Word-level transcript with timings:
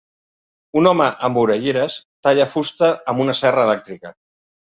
Un 0.79 0.87
home 0.91 1.09
amb 1.27 1.37
orelleres 1.41 1.99
talla 2.29 2.49
fusta 2.55 2.91
amb 3.15 3.23
una 3.27 3.37
serra 3.43 3.69
elèctrica. 3.71 4.15